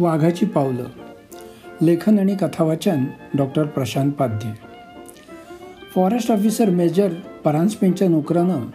वाघाची 0.00 0.46
पावलं. 0.46 0.84
लेखन 1.82 2.18
आणि 2.18 2.36
कथावाचन 2.40 3.04
doctor 3.34 3.64
Prashant 3.64 4.12
Padhye. 4.12 4.50
Forest 5.94 6.32
officer 6.32 6.70
major 6.70 7.08
परांजपेंच्या 7.44 8.08
नोकरानं 8.08 8.66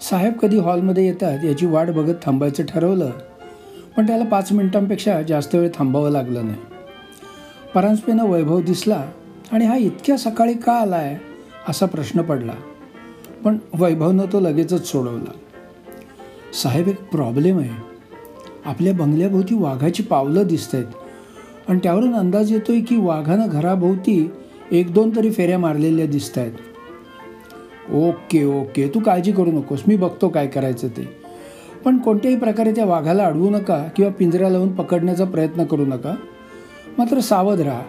साहेब 0.00 0.32
कधी 0.32 0.58
हॉलमध्ये 0.58 1.06
येतात 1.06 1.44
याची 1.44 1.66
वाट 1.66 1.90
बघत 1.90 2.14
थांबायचं 2.22 2.62
ठरवलं 2.68 3.10
पण 3.96 4.06
त्याला 4.06 4.24
पाच 4.24 4.52
मिनिटांपेक्षा 4.52 5.22
जास्त 5.22 5.54
वेळ 5.54 5.68
थांबावं 5.74 6.10
लागलं 6.10 6.46
नाही. 6.46 6.58
परांजपेनं 7.74 8.24
वैभव 8.24 8.60
दिसला 8.60 9.04
आणि 9.52 9.66
हा 9.66 9.76
इतक्या 9.76 10.16
सकाळी 10.16 10.54
का 10.54 10.72
आला 10.72 10.96
आहे 10.96 11.16
असा 11.68 11.86
प्रश्न 11.86 12.22
पडला 12.22 12.52
पण 13.44 13.58
वैभवनं 13.74 14.24
तो 14.32 14.40
लगेचच 14.40 14.86
सोडवला. 14.86 15.32
साहेब 16.62 16.88
एक 16.88 17.08
प्रॉब्लेम 17.10 17.58
आहे. 17.58 17.95
आपल्या 18.66 18.92
बंगल्याभोवती 18.92 19.54
वाघाची 19.54 20.02
पावलं 20.02 20.46
दिसत 20.46 20.74
आहेत 20.74 21.68
आणि 21.68 21.78
त्यावरून 21.82 22.14
अंदाज 22.14 22.52
येतो 22.52 22.72
आहे 22.72 22.80
की 22.80 22.96
वाघानं 22.96 23.46
घराभोवती 23.46 24.30
एक 24.72 24.92
दोन 24.92 25.16
तरी 25.16 25.30
फेऱ्या 25.30 25.58
मारलेल्या 25.58 26.06
दिसत 26.06 26.38
आहेत 26.38 26.52
ओके 27.94 28.44
ओके 28.44 28.90
तू 28.94 29.00
काळजी 29.00 29.32
करू 29.32 29.50
नकोस 29.50 29.82
मी 29.88 29.96
बघतो 29.96 30.28
काय 30.28 30.46
करायचं 30.46 30.88
ते. 30.88 31.08
पण 31.84 31.98
कोणत्याही 31.98 32.36
प्रकारे 32.36 32.72
त्या 32.72 32.84
वाघाला 32.84 33.24
अडवू 33.24 33.50
नका 33.50 33.88
किंवा 33.96 34.10
पिंजरा 34.10 34.48
लावून 34.48 34.74
पकडण्याचा 34.74 35.24
प्रयत्न 35.24 35.64
करू 35.64 35.84
नका. 35.84 36.14
मात्र 36.98 37.20
सावध 37.20 37.60
राहा 37.60 37.82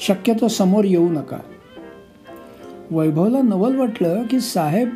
शक्यतो 0.00 0.48
समोर 0.48 0.84
येऊ 0.84 1.08
नका. 1.08 1.38
वैभवला 2.90 3.42
नवल 3.42 3.76
वाटलं 3.76 4.22
की 4.22 4.40
साहेब 4.40 4.88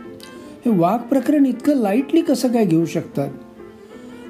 हे 0.67 0.79
वाघ 0.79 1.01
प्रकरण 1.01 1.47
इतकं 1.47 1.75
लाईटली 1.75 2.23
कसं 2.23 2.48
काय 2.48 2.65
घेऊ 2.65 2.84
शकतात? 2.84 3.29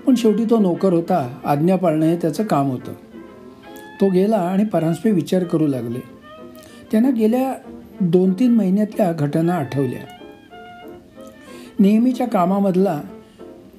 पण 0.07 0.15
शेवटी 0.15 0.45
तो 0.45 0.59
नोकर 0.59 0.93
होता 0.93 1.39
आज्ञा 1.45 1.77
पाळणं 1.77 2.07
हे 2.07 2.17
त्याचं 2.17 2.45
काम 2.45 2.71
होतं. 2.71 2.93
तो 4.01 4.09
गेला 4.09 4.37
आणि 4.37 4.65
परांजपे 4.65 5.11
विचार 5.11 5.45
करू 5.45 5.67
लागले. 5.67 5.99
त्यांना 6.93 7.11
गेल्या 7.11 7.55
दोन 8.01 8.33
तीन 8.33 8.55
महिन्यातल्या 8.55 9.13
घटना 9.13 9.55
आठवल्या. 9.55 10.01
नेहमीच्या 11.81 12.29
कामामधला 12.29 13.01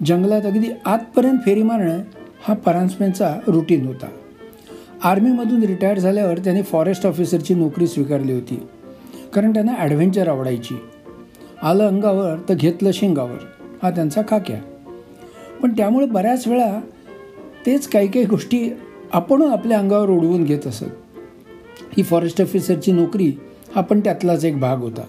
जंगलात 0.06 0.46
अगदी 0.46 0.68
आतपर्यंत 0.86 1.38
फेरी 1.46 1.64
मारणं 1.64 2.00
हा 2.48 2.54
परांजपेंचा 2.54 3.38
रुटीन 3.48 3.86
होता. 3.88 4.08
आर्मीमधून 5.04 5.64
रिटायर 5.64 6.00
झाल्यावर 6.00 6.38
त्याने 6.38 6.62
फॉरेस्ट 6.62 7.08
ऑफिसरची 7.08 7.54
नोकरी 7.54 7.88
स्वीकारली 7.88 8.34
होती. 8.34 8.68
कारण 9.34 9.54
त्यांना 9.54 9.74
ॲडव्हेंचर 9.74 10.28
आवडायची. 10.28 10.78
आलं 11.64 11.88
अंगावर 11.88 12.36
तर 12.50 12.54
घेतलं 12.54 12.92
शेंगावर. 12.92 13.38
हा 13.84 13.90
त्यांचा 13.90 14.22
खाक्या. 14.28 14.58
पण 15.62 15.72
त्यामुळे 15.78 16.06
बऱ्याच 16.06 16.48
वेळा 16.48 16.80
तेच 17.66 17.88
काही 17.88 18.08
काही 18.08 18.26
गोष्टी 18.26 18.70
आपण 19.14 19.42
आपल्या 19.42 19.80
अंगावर 19.80 20.10
ओढवून 20.10 20.44
घेत 20.44 20.68
असत. 20.68 20.84
ही 21.98 22.04
फॉरेस्ट 22.04 22.42
ऑफिसरची 22.42 22.92
नोकरी 22.92 23.34
हा 23.76 23.82
पण 23.82 24.00
त्यातलाच 24.00 24.46
एक 24.46 24.60
भाग 24.60 24.78
होता. 24.78 25.02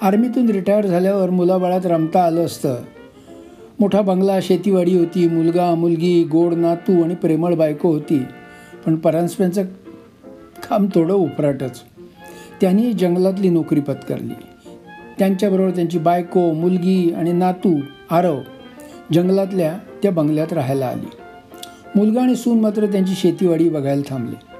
आर्मीतून 0.00 0.48
रिटायर 0.48 0.86
झाल्यावर 0.86 1.30
मुलाबाळात 1.30 1.86
रमता 1.86 2.24
आलं 2.24 2.44
असतं. 2.44 2.76
मोठा 3.80 4.00
बंगला 4.00 4.40
शेतीवाडी 4.42 4.98
होती 4.98 5.28
मुलगा 5.28 5.74
मुलगी 5.74 6.24
गोड 6.24 6.54
नातू 6.54 7.02
आणि 7.02 7.14
प्रेमळ 7.14 7.54
बायको 7.54 7.90
होती. 7.92 8.22
पण 8.86 8.96
परांजप्यांचं 8.96 9.62
काम 10.70 10.86
थोडं 10.86 11.14
उपराटच 11.14 11.82
त्यांनी 12.60 12.92
जंगलातली 12.92 13.48
नोकरी 13.48 13.80
पत्करली. 13.80 14.34
त्यांच्याबरोबर 15.18 15.70
त्यांची 15.70 15.98
बायको 15.98 16.52
मुलगी 16.52 17.12
आणि 17.12 17.32
नातू 17.32 17.80
आरव 18.10 18.40
जंगलातल्या 19.14 19.78
त्या 20.02 20.12
बंगल्यात 20.12 20.52
राहायला 20.52 20.86
आली. 20.86 21.06
मुलगा 21.96 22.22
आणि 22.22 22.36
सून 22.36 22.60
मात्र 22.60 22.86
त्यांची 22.86 23.12
शेतीवाडी 23.16 23.68
बघायला 23.68 24.02
थांबले. 24.08 24.54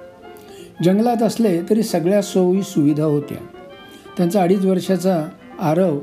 जंगलात 0.85 1.23
असले 1.23 1.63
तरी 1.71 1.83
सगळ्या 1.83 2.23
सोयी 2.23 2.63
सुविधा 2.63 3.05
होत्या. 3.05 3.39
त्यांचा 4.17 4.43
अडीच 4.43 4.65
वर्षाचा 4.65 5.25
आरव 5.61 5.99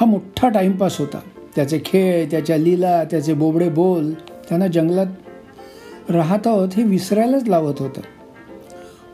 हा 0.00 0.04
मोठा 0.04 0.48
टाईमपास 0.48 0.98
होता. 0.98 1.18
त्याचे 1.56 1.80
खेळ 1.84 2.30
त्याच्या 2.30 2.56
लीला 2.56 3.04
त्याचे 3.04 3.34
बोबडे 3.34 3.68
बोल 3.68 4.12
त्यांना 4.12 4.66
जंगलात 4.66 5.06
राहत 6.10 6.46
आहोत 6.46 6.68
हे 6.76 6.82
विसरायलाच 6.82 7.48
लावत 7.48 7.74
होतं. 7.78 8.00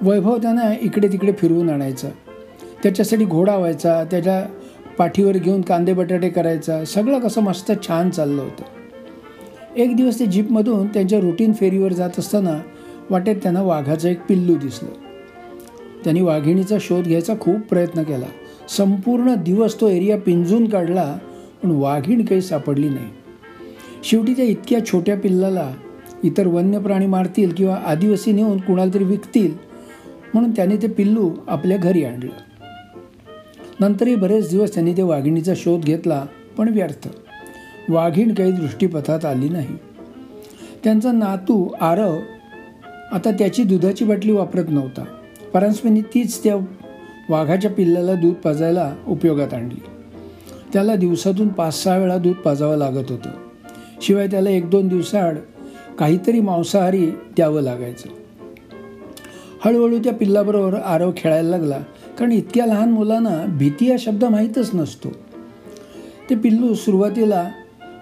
वैभव 0.00 0.36
त्यांना 0.36 0.74
इकडे 0.80 1.08
तिकडे 1.08 1.32
फिरवून 1.32 1.70
आणायचं. 1.70 2.08
त्याच्यासाठी 2.82 3.24
घोडा 3.24 3.56
व्हायचा 3.56 4.04
त्याच्या 4.10 4.46
पाठीवर 4.98 5.36
घेऊन 5.36 5.60
कांदे 5.60 5.92
बटाटे 5.92 6.28
करायचा 6.28 6.84
सगळं 6.84 7.18
कसं 7.18 7.40
मस्त 7.40 7.72
छान 7.86 8.10
चाललं 8.10 8.42
होतं. 8.42 8.62
एक 9.76 9.96
दिवस 9.96 10.18
ते 10.18 10.26
जीपमधून 10.26 10.86
त्यांच्या 10.86 11.20
रुटीन 11.20 11.52
फेरीवर 11.52 11.92
जात 11.92 12.18
असताना 12.18 12.60
वाटेत 13.10 13.36
त्यांना 13.36 13.62
वाघाचं 13.62 14.08
एक 14.08 14.20
पिल्लू 14.28 14.54
दिसलं. 14.54 14.88
त्यांनी 16.04 16.20
वाघिणीचा 16.20 16.76
शोध 16.80 17.04
घ्यायचा 17.04 17.34
खूप 17.40 17.60
प्रयत्न 17.60 18.02
केला. 18.02 18.26
संपूर्ण 18.68 19.34
दिवस 19.34 19.80
तो 19.80 19.88
एरिया 19.88 20.18
पिंजून 20.18 20.68
काढला 20.68 21.18
पण 21.62 21.70
वाघीण 21.70 22.24
काही 22.24 22.40
सापडली 22.40 22.88
नाही. 22.88 23.08
शेवटी 24.04 24.32
त्या 24.32 24.44
इतक्या 24.44 24.86
छोट्या 24.86 25.16
पिल्लाला 25.16 25.72
इतर 26.24 26.46
वन्य 26.46 26.78
प्राणी 26.78 27.06
मारतील 27.06 27.52
किंवा 27.52 27.76
आदिवासी 27.76 28.32
नेऊन 28.32 28.58
कुणाला 28.58 28.94
तरी 28.94 29.04
विकतील 29.04 29.52
म्हणून 30.34 30.50
त्याने 30.50 30.76
ते 30.76 30.86
पिल्लू 30.86 31.30
आपल्या 31.48 31.76
घरी 31.76 32.04
आणलं. 32.04 32.45
नंतरही 33.80 34.14
बरेच 34.14 34.50
दिवस 34.50 34.74
त्यांनी 34.74 34.92
त्या 34.92 35.04
वाघिणीचा 35.04 35.52
शोध 35.56 35.80
घेतला 35.80 36.26
पण 36.56 36.68
व्यर्थ. 36.68 37.08
वाघीण 37.88 38.34
काही 38.34 38.52
दृष्टीपथात 38.52 39.24
आली 39.24 39.48
नाही. 39.48 39.76
त्यांचा 40.84 41.12
नातू 41.12 41.68
आरव 41.80 42.16
आता 43.12 43.30
त्याची 43.30 43.64
दुधाची 43.64 44.04
बाटली 44.04 44.32
वापरत 44.32 44.64
नव्हता. 44.68 45.04
परांजपेंनी 45.54 46.00
तीच 46.00 46.44
त्या 46.44 46.56
वाघाच्या 47.30 47.70
पिल्लाला 47.70 48.14
दूध 48.14 48.34
पाजायला 48.34 48.94
उपयोगात 49.08 49.54
आणली. 49.54 49.82
त्याला 50.72 50.94
दिवसातून 50.94 51.48
पाच 51.48 51.84
सहा 51.84 51.96
वेळा 51.96 52.16
दूध 52.16 52.34
पाजावं 52.34 52.76
लागत 52.76 53.10
होतं. 53.10 53.30
शिवाय 54.02 54.26
त्याला 54.26 54.50
एक 54.50 54.70
दोन 54.70 54.88
दिवसाआड 54.88 55.36
काहीतरी 55.98 56.40
मांसाहारी 56.40 57.06
द्यावं 57.06 57.60
लागायचं. 57.60 58.08
हळूहळू 59.64 59.98
त्या 59.98 60.12
पिल्लाबरोबर 60.12 60.74
आरव 60.74 61.10
खेळायला 61.16 61.48
लागला. 61.48 61.78
कारण 62.18 62.32
इतक्या 62.32 62.66
लहान 62.66 62.90
मुलांना 62.90 63.44
भीती 63.48 63.90
हा 63.90 63.96
शब्द 63.98 64.24
माहीतच 64.24 64.70
नसतो. 64.74 65.08
ते 66.30 66.34
पिल्लू 66.34 66.74
सुरुवातीला 66.74 67.50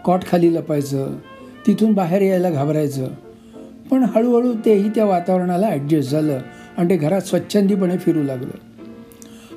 कॉट 0.04 0.20
खाली 0.26 0.54
लपायचं 0.54 1.16
तिथून 1.66 1.92
बाहेर 1.92 2.22
यायला 2.22 2.50
घाबरायचं. 2.50 3.06
पण 3.90 4.02
हळूहळू 4.02 4.52
तेही 4.64 4.88
त्या 4.88 5.04
वातावरणाला 5.04 5.66
ॲडजस्ट 5.66 6.10
झालं 6.10 6.38
आणि 6.76 6.90
ते 6.90 6.96
घरात 6.96 7.20
स्वच्छंदीपणे 7.20 7.98
फिरू 7.98 8.22
लागलं. 8.22 8.56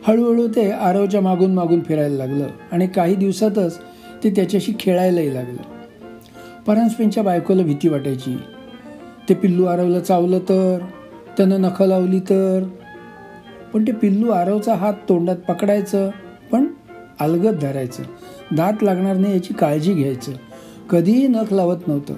हळूहळू 0.07 0.47
ते 0.47 0.71
आरवच्या 0.71 1.21
मागून 1.21 1.53
मागून 1.53 1.81
फिरायला 1.81 2.15
लागलं 2.15 2.47
आणि 2.71 2.87
काही 2.87 3.15
दिवसातच 3.15 3.79
ते 4.23 4.29
त्याच्याशी 4.29 4.73
खेळायलाही 4.79 5.33
लागलं. 5.33 5.61
परांजपेंच्या 6.67 7.23
बायकोला 7.23 7.63
भीती 7.63 7.87
वाटायची. 7.87 8.37
ते 9.29 9.33
पिल्लू 9.33 9.65
आरवला 9.65 9.99
चावलं 9.99 10.39
तर 10.39 10.77
त्यानं 11.37 11.61
नखं 11.61 11.85
लावली 11.85 12.19
तर 12.19 12.63
पण 13.73 13.83
ते 13.83 13.91
पिल्लू 13.91 14.31
आरवचा 14.31 14.75
हात 14.75 14.93
तोंडात 15.09 15.35
पकडायचं 15.35 16.09
पण 16.51 16.65
अलगद 17.19 17.59
धरायचं. 17.59 18.03
दात 18.51 18.73
लागणार 18.81 19.15
नाही 19.15 19.33
याची 19.33 19.53
काळजी 19.53 19.93
घ्यायचं. 19.93 20.31
कधीही 20.89 21.27
नख 21.27 21.53
लावत 21.53 21.87
नव्हतं. 21.87 22.13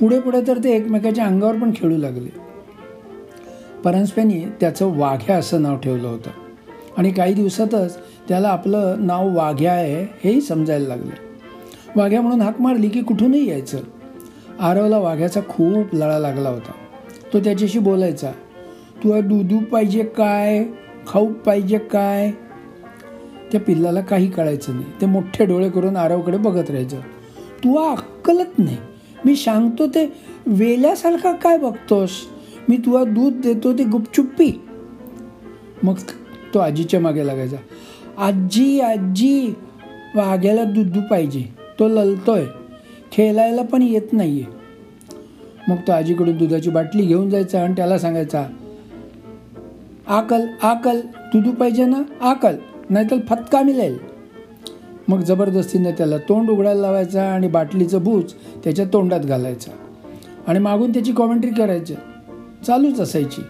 पुढे 0.00 0.20
पुढे 0.20 0.40
तर 0.46 0.58
ते 0.64 0.76
एकमेकाच्या 0.76 1.26
अंगावर 1.26 1.54
पण 1.54 1.70
खेळू 1.76 1.96
लागले. 1.96 2.28
परांजपेंनी 3.84 4.44
त्याचं 4.60 4.98
वाघ्या 4.98 5.36
असं 5.36 5.62
नाव 5.62 5.76
ठेवलं 5.76 6.08
होतं. 6.08 6.30
आणि 6.96 7.10
काही 7.10 7.34
दिवसातच 7.34 7.98
त्याला 8.28 8.48
आपलं 8.48 8.96
नाव 8.98 9.36
वाघ्या 9.36 9.72
आहे 9.72 10.06
हेही 10.24 10.40
समजायला 10.40 10.88
लागलं. 10.88 11.10
वाघ्या 11.96 12.20
म्हणून 12.20 12.40
हाक 12.40 12.60
मारली 12.60 12.88
की 12.88 13.02
कुठूनही 13.02 13.48
यायचं. 13.48 13.78
आरवला 14.60 14.98
वाघ्याचा 14.98 15.40
खूप 15.40 15.94
लळा 15.94 16.18
लागला 16.18 16.48
होता. 16.48 16.72
तो 17.32 17.40
त्याच्याशी 17.40 17.78
बोलायचा. 17.78 18.32
तुला 19.04 19.20
दुधू 19.20 19.58
पाहिजे 19.58 20.02
काय? 20.02 20.64
खाऊ 21.08 21.26
पाहिजे 21.26 21.78
काय? 21.78 22.30
त्या 23.52 23.60
पिल्लाला 23.60 24.00
काही 24.00 24.30
कळायचं 24.30 24.72
नाही. 24.72 24.86
ते 25.00 25.06
मोठे 25.06 25.44
डोळे 25.44 25.70
करून 25.70 25.96
आरवकडे 25.96 26.38
बघत 26.38 26.70
राहायचं. 26.70 27.00
तुला 27.64 27.90
अक्कलत 27.90 28.58
नाही. 28.58 28.76
मी 29.24 29.36
सांगतो 29.36 29.86
ते 29.86 30.12
वेल्यासारखा 30.46 31.32
काय 31.32 31.58
बघतोस? 31.58 32.10
मी 32.68 32.76
तुला 32.76 33.04
दूध 33.04 33.32
देतो 33.32 33.78
ते 33.78 33.84
गुपचुप्पी. 33.84 34.52
मग 35.82 35.94
तो 36.54 36.58
आजीच्या 36.58 37.00
मागे 37.00 37.26
लागायचा. 37.26 37.56
आजी 38.18 38.80
आजी 38.80 39.54
वाघ्याला 40.14 40.64
दूध 40.64 40.98
पाहिजे. 41.10 41.44
तो 41.78 41.88
ललतोय. 41.88 42.44
खेळायला 43.12 43.62
पण 43.62 43.82
येत 43.82 44.12
नाही 44.12 44.42
आहे 44.42 44.62
मग 45.68 45.76
तो 45.76 45.92
आजीकडून 45.92 46.36
दुधाची 46.36 46.70
बाटली 46.70 47.06
घेऊन 47.06 47.30
जायचा 47.30 47.62
आणि 47.62 47.74
त्याला 47.76 47.98
सांगायचा 47.98 48.46
आकल 50.12 50.46
आकल 50.62 51.00
दुधू 51.16 51.52
पाहिजे 51.52 51.84
ना 51.84 52.02
आकल 52.20 52.54
नाहीतर 52.90 53.16
फटका 53.28 53.62
मिळेल. 53.62 53.98
मग 55.08 55.20
जबरदस्तीनं 55.20 55.90
त्याला 55.90 56.16
तोंड 56.16 56.50
उघडायला 56.50 56.80
लावायचा 56.80 57.32
आणि 57.32 57.48
बाटलीचं 57.48 58.04
बूच 58.04 58.34
त्याच्या 58.64 58.84
तोंडात 58.92 59.20
घालायचा. 59.20 59.70
आणि 60.46 60.58
मागून 60.58 60.90
त्याची 60.90 61.12
कॉमेंट्री 61.12 61.50
करायची. 61.50 61.94
चालूच 62.66 63.00
असायची. 63.00 63.42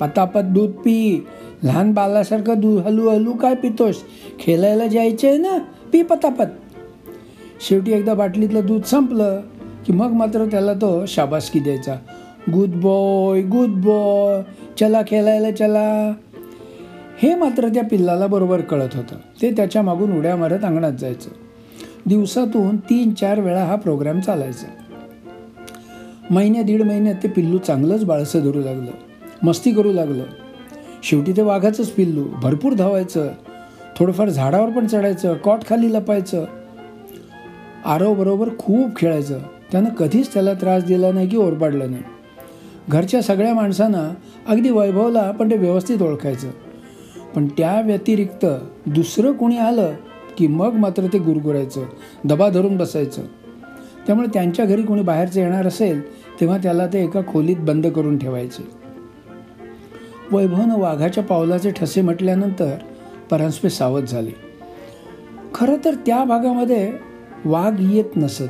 पतापत 0.00 0.40
दूध 0.40 0.70
पी. 0.70 1.26
लहान 1.64 1.92
बालासारखं 1.92 2.60
दूध 2.60 2.82
हलू 2.82 3.08
हलू 3.08 3.32
काय 3.32 3.54
पितोस? 3.54 3.96
खेळायला 4.40 4.86
जायचं 4.86 5.28
आहे 5.28 5.38
ना? 5.38 5.58
पी 5.92 6.02
पतापत. 6.02 6.50
शेवटी 7.68 7.92
एकदा 7.92 8.14
बाटलीतलं 8.14 8.66
दूध 8.66 8.82
संपलं 8.82 9.40
की 9.86 9.92
मग 9.92 10.08
मात्र 10.08 10.44
त्याला 10.44 10.72
तो 10.72 11.06
शाबासकी 11.06 11.60
द्यायचा. 11.60 11.94
गुड 12.54 12.68
बॉय 12.68 13.42
गुड 13.42 13.68
बॉय 13.68 14.42
चला 14.80 15.02
खेळायला 15.02 15.50
चला. 15.50 16.12
हे 17.22 17.34
मात्र 17.34 17.68
त्या 17.68 17.84
पिल्लाला 17.84 18.26
बरोबर 18.26 18.60
कळत 18.60 18.88
होतं. 18.94 19.16
ते 19.42 19.50
त्याच्या 19.50 19.82
मागून 19.82 20.18
उड्या 20.18 20.36
मारत 20.36 20.64
अंगणात 20.64 20.92
जायचं. 20.92 21.30
दिवसातून 22.06 22.76
तीन 22.76 23.14
चार 23.14 23.40
वेळा 23.40 23.64
हा 23.64 23.76
प्रोग्राम 23.76 24.20
चालायचा. 24.20 24.66
महिन्या 26.30 26.62
दीड 26.62 26.82
महिन्यात 26.82 27.14
ते 27.22 27.28
पिल्लू 27.28 27.58
चांगलंच 27.58 28.04
बाळसं 28.04 28.40
धरू 28.40 28.60
लागलं. 28.60 28.90
मस्ती 29.42 29.72
करू 29.72 29.92
लागलं. 29.92 30.24
शेवटी 31.02 31.32
ते 31.32 31.42
वाघाचंच 31.42 31.90
पिल्लू. 31.90 32.24
भरपूर 32.42 32.72
धावायचं. 32.72 33.28
थोडंफार 33.98 34.28
झाडावर 34.28 34.70
पण 34.70 34.86
चढायचं. 34.86 35.34
कॉट 35.34 35.58
खाली 35.68 35.92
लपायचं. 35.92 36.44
आरव 37.84 38.14
बरोबर 38.14 38.48
खूप 38.58 38.96
खेळायचं. 38.96 39.38
त्यानं 39.72 39.88
कधीच 39.88 40.34
त्याला 40.34 40.52
त्रास 40.52 40.84
दिला 40.84 41.12
नाही 41.12 41.28
की 41.28 41.36
ओरबाडलं 41.36 41.90
नाही. 41.90 42.02
घरच्या 42.88 43.22
सगळ्या 43.22 43.54
माणसांना 43.54 44.14
अगदी 44.46 44.70
वैभवला 44.70 45.30
पण 45.30 45.50
ते 45.50 45.56
व्यवस्थित 45.56 46.02
ओळखायचं. 46.02 46.50
पण 47.36 47.48
त्या 47.48 47.80
व्यतिरिक्त 47.80 48.46
दुसरं 48.86 49.32
कोणी 49.32 49.58
आलं 49.58 49.92
की 50.38 50.46
मग 50.46 50.72
मात्र 50.72 51.06
ते 51.12 51.18
गुरगुरायचं 51.18 51.84
दबा 52.24 52.48
धरून 52.48 52.76
बसायचं. 52.76 53.22
त्यामुळे 54.06 54.28
त्यांच्या 54.34 54.64
घरी 54.64 54.82
कोणी 54.82 55.02
बाहेरचं 55.02 55.40
येणार 55.40 55.66
असेल 55.66 56.14
तेव्हा 56.40 56.58
त्याला 56.58 56.86
ते 56.86 57.04
एका 57.04 57.20
खोलीत 57.28 57.56
बंद 57.56 57.86
करून 57.86 58.18
ठेवायचे. 58.18 58.68
वैभवनं 60.32 60.78
वाघाच्या 60.78 61.24
पावलाचे 61.24 61.70
ठसे 61.70 62.02
म्हटल्यानंतर 62.02 62.74
परांजपे 63.30 63.70
सावध 63.70 64.04
झाले. 64.04 64.30
खरं 65.54 65.76
तर 65.84 65.94
त्या 65.94 66.24
भागामध्ये 66.24 66.92
वाघ 67.44 67.76
येत 67.80 68.16
नसत. 68.16 68.48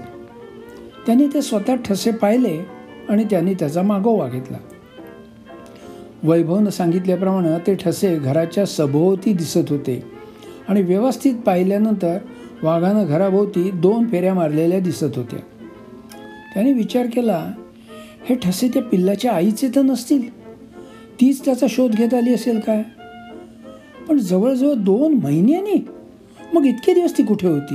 त्यांनी 1.07 1.27
ते 1.35 1.43
स्वतः 1.43 1.75
ठसे 1.75 2.11
पाहिले 2.11 2.78
आणि 3.09 3.25
त्यांनी 3.25 3.55
त्याचा 3.55 3.83
मागोवा 3.83 4.29
घेतला. 4.29 4.57
वैभवनं 6.23 6.71
सांगितल्याप्रमाणे 6.71 7.67
ते 7.67 7.75
ठसे 7.75 8.19
घराच्या 8.19 8.67
सभोवती 8.67 9.33
दिसत 9.33 9.65
होते 9.69 10.03
आणि 10.69 10.83
व्यवस्थित 10.83 11.35
पाहिल्यानंतर 11.35 12.19
वाघानं 12.63 13.05
घराभोवती 13.05 13.71
दोन 13.71 14.09
फेऱ्या 14.09 14.35
मारलेल्या 14.35 14.81
दिसत 14.81 15.17
होत्या. 15.17 15.39
त्याने 16.55 16.73
विचार 16.73 17.07
केला 17.07 17.53
हे 18.29 18.35
ठसे 18.35 18.69
त्या 18.69 18.83
पिल्लाच्या 18.83 19.33
आईचे 19.33 19.69
तर 19.77 19.83
नसतील? 19.83 20.39
तीच 21.21 21.45
त्याचा 21.45 21.67
शोध 21.69 21.93
घेत 21.93 22.15
आली 22.15 22.35
असेल 22.35 22.61
काय? 22.61 22.83
पण 24.09 24.19
जवळजवळ 24.19 24.75
दोन 24.75 25.15
महिन्यांनी? 25.23 25.89
मग 26.55 26.67
इतके 26.67 26.95
दिवस 26.95 27.19
ती 27.19 27.23
कुठे 27.23 27.49
होती? 27.49 27.75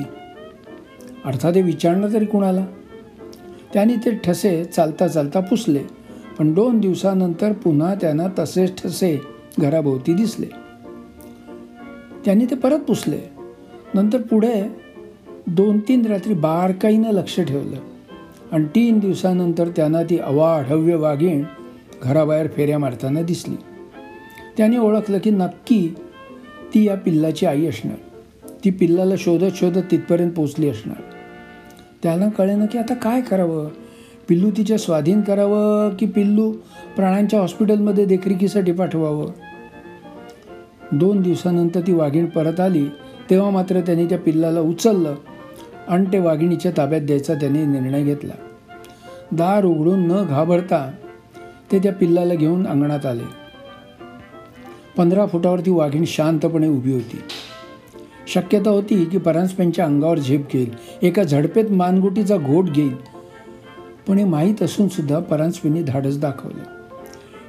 अर्थात 1.25 1.53
हे 1.53 1.61
विचारणं 1.61 2.13
तरी 2.13 2.25
कुणाला? 2.25 2.65
त्याने 3.73 3.95
ते 3.95 4.11
ठसे 4.15 4.65
चालता 4.65 5.07
चालता 5.07 5.39
पुसले. 5.39 5.79
पण 6.39 6.53
दोन 6.53 6.79
दिवसानंतर 6.79 7.51
पुन्हा 7.51 7.95
त्यांना 7.95 8.27
तसेच 8.39 8.83
ठसे 8.83 9.21
घराभोवती 9.59 10.13
दिसले. 10.13 10.45
त्यांनी 12.25 12.45
ते 12.45 12.55
परत 12.55 12.79
पुसले. 12.79 13.19
नंतर 13.93 14.21
पुढे 14.21 14.63
दोन 15.47 15.79
तीन 15.79 16.05
रात्री 16.05 16.33
बारकाईनं 16.33 17.11
लक्ष 17.11 17.39
ठेवलं. 17.39 17.77
आणि 18.51 18.65
तीन 18.65 18.99
दिवसानंतर 18.99 19.67
त्यांना 19.67 20.03
ती 20.03 20.17
अवाढव्य 20.17 20.95
वाघीण 20.95 21.43
घराबाहेर 22.03 22.47
फेऱ्या 22.47 22.79
मारताना 22.79 23.21
दिसली. 23.21 23.55
त्याने 24.57 24.77
ओळखलं 24.77 25.17
की 25.17 25.29
नक्की 25.29 25.95
ती 26.73 26.83
या 26.83 26.95
पिल्लाची 26.95 27.45
आई 27.45 27.65
असणार. 27.65 27.95
ती 28.65 28.69
पिल्लाला 28.69 29.15
शोधत 29.17 29.55
शोधत 29.55 29.81
तिथपर्यंत 29.91 30.31
पोचली 30.31 30.69
असणार. 30.69 31.12
त्याला 32.03 32.29
कळेना 32.29 32.65
की 32.65 32.77
आता 32.77 32.93
काय 32.93 33.21
करावं? 33.21 33.69
पिल्लू 34.29 34.49
तिच्या 34.57 34.77
स्वाधीन 34.77 35.21
करावं 35.21 35.89
की 35.89 36.05
पिल्लू 36.05 36.51
प्राण्यांच्या 36.95 37.39
हॉस्पिटलमध्ये 37.39 38.05
देखरेखीसाठी 38.05 38.71
पाठवावं? 38.71 39.31
दोन 40.91 41.21
दिवसानंतर 41.21 41.81
ती 41.87 41.93
वाघीण 41.93 42.25
परत 42.25 42.59
आली 42.59 42.85
तेव्हा 43.29 43.49
मात्र 43.49 43.79
त्याने 43.79 44.05
त्या 44.05 44.17
पिल्लाला 44.17 44.59
उचललं 44.59 45.15
आणि 45.87 46.05
ते 46.13 46.19
वाघिणीच्या 46.19 46.71
ताब्यात 46.77 47.01
द्यायचा 47.01 47.33
त्याने 47.33 47.65
निर्णय 47.65 48.03
घेतला. 48.03 48.33
दार 49.31 49.65
उघडून 49.65 49.99
न 49.99 50.25
घाबरता 50.25 50.91
ते 51.71 51.79
त्या 51.79 51.93
पिल्लाला 51.93 52.33
घेऊन 52.33 52.67
अंगणात 52.67 53.05
आले. 53.05 53.43
पंधरा 54.97 55.25
फुटावर 55.25 55.59
ती 55.59 55.71
वाघीण 55.71 56.03
शांतपणे 56.07 56.67
उभी 56.67 56.93
होती. 56.93 57.21
शक्यता 58.27 58.69
होती 58.69 59.05
की 59.05 59.17
परांजपेंच्या 59.17 59.85
अंगावर 59.85 60.19
झेप 60.19 60.47
घेईल. 60.53 60.73
एका 61.01 61.23
झडपेत 61.23 61.71
मानगुटीचा 61.71 62.37
घोट 62.37 62.65
घेईल. 62.65 62.95
पण 64.07 64.17
हे 64.17 64.25
माहीत 64.25 64.63
असूनसुद्धा 64.63 65.19
परांजपेंनी 65.19 65.83
धाडस 65.83 66.19
दाखवलं. 66.19 66.63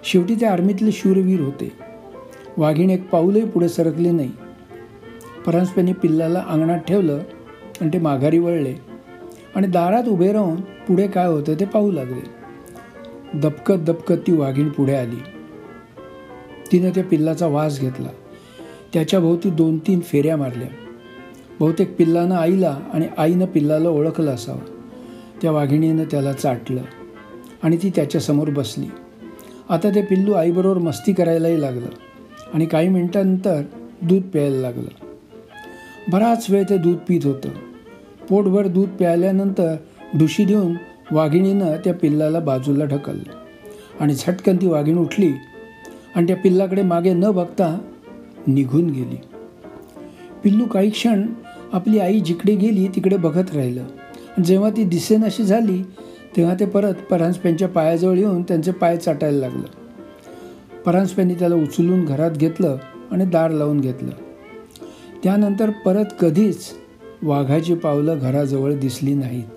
शेवटी 0.05 0.35
ते 0.35 0.47
आर्मीतले 0.47 0.93
शूरवीर 0.93 1.41
होते. 1.41 1.73
वाघीण 2.57 2.91
एक 2.91 3.11
पाऊलही 3.11 3.45
पुढे 3.45 3.69
सरकले 3.69 4.11
नाही. 4.11 4.31
परांजपेंनी 5.47 5.93
पिल्लाला 5.93 6.45
अंगणात 6.49 6.79
ठेवलं 6.79 7.19
आणि 7.81 7.91
ते 7.93 7.99
माघारी 7.99 8.39
वळले. 8.39 8.75
आणि 9.55 9.67
दारात 9.67 10.05
उभे 10.09 10.33
राहून 10.33 10.61
पुढे 10.61 11.07
काय 11.07 11.27
होतं 11.27 11.55
ते 11.61 11.65
पाहू 11.65 11.93
लागले. 11.93 12.45
दपकत 13.39 13.75
दपकत 13.75 14.15
ती 14.27 14.33
वाघीण 14.33 14.69
पुढे 14.69 14.95
आली. 14.95 15.19
तिनं 16.73 16.91
त्या 16.91 17.05
पिल्लाचा 17.05 17.47
वास 17.47 17.81
घेतला. 17.81 18.09
त्याच्याभोवती 18.95 19.51
दोन 19.51 19.79
तीन 19.79 20.01
फेऱ्या 20.01 20.37
मारल्या. 20.37 20.69
बहुतेक 21.61 21.97
पिल्लानं 21.97 22.35
आईला 22.35 22.79
आणि 22.93 23.07
आईनं 23.19 23.47
पिल्लाला 23.47 23.89
ओळखलं 23.89 24.31
असावं. 24.31 24.59
त्या 25.43 25.51
वाघिणीनं 25.51 26.05
त्याला 26.11 26.33
चाटलं 26.33 26.83
आणि 27.63 27.77
ती 27.77 27.91
त्याच्यासमोर 27.91 28.51
बसली. 28.51 28.87
आता 29.69 29.91
ते 29.95 30.03
पिल्लू 30.03 30.33
आईबरोबर 30.33 30.79
मस्ती 30.79 31.13
करायलाही 31.13 31.61
लागलं 31.61 31.87
आणि 32.55 32.67
काही 32.67 32.89
मिनिटांनंतर 32.89 33.63
दूध 34.03 34.23
प्यायला 34.23 34.57
लागलं. 34.57 35.07
बराच 36.13 36.47
वेळ 36.51 36.63
ते 36.63 36.79
दूध 36.79 36.97
पित 36.97 37.21
होतं. 37.25 37.49
पोटभर 38.29 38.67
दूध 38.67 38.89
प्यायल्यानंतर 38.89 39.77
ढुशी 40.19 40.45
देऊन 40.45 40.75
वाघिणीनं 41.13 41.77
त्या 41.85 41.95
पिल्लाला 41.95 42.41
बाजूला 42.41 42.85
ढकललं 42.85 43.33
आणि 44.01 44.15
झटकन 44.15 44.57
ती 44.57 44.67
वाघिणी 44.67 44.99
उठली 44.99 45.33
आणि 46.15 46.27
त्या 46.27 46.37
पिल्लाकडे 46.37 46.83
मागे 46.83 47.13
न 47.13 47.31
बघता 47.31 47.79
निघून 48.47 48.91
गेली. 48.91 49.17
पिल्लू 50.45 50.65
काही 50.65 50.91
क्षण 50.91 51.27
आपली 51.73 51.99
आई 51.99 52.21
जिकडे 52.21 52.55
गेली 52.55 52.89
तिकडे 52.89 53.17
बघत 53.17 53.55
राहिलं. 53.55 53.85
जेव्हा 54.45 54.71
ती 54.71 54.85
दिसेनाशी 54.85 55.45
झाली 55.45 55.83
तेव्हा 56.37 56.55
ते 56.61 56.67
परत 56.67 56.95
परांजप्यांच्या 56.95 57.69
पायाजवळ 57.69 58.19
येऊन 58.19 58.43
त्यांचे 58.43 58.73
पाय 58.73 58.97
चाटायला 58.97 59.39
लागलं. 59.39 59.67
परांजप्यांनी 60.87 61.35
त्याला 61.35 61.55
उचलून 61.55 62.05
घरात 62.05 62.31
घेतलं 62.31 62.77
आणि 63.11 63.25
दार 63.25 63.51
लावून 63.51 63.81
घेतलं. 63.81 64.11
त्यानंतर 65.23 65.71
परत 65.71 66.05
कधीच 66.21 66.71
वाघाची 67.23 67.75
पावलं 67.75 68.19
घराजवळ 68.19 68.75
दिसली 68.75 69.15
नाहीत. 69.15 69.54